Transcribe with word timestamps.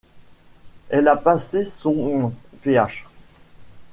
Elle 0.89 1.07
a 1.07 1.15
passé 1.15 1.63
son 1.63 2.33
Ph. 2.63 3.05